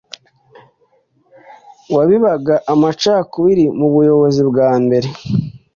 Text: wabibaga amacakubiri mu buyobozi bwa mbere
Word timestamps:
wabibaga 1.95 2.55
amacakubiri 2.73 3.65
mu 3.77 3.87
buyobozi 3.93 4.41
bwa 4.49 4.69
mbere 4.83 5.07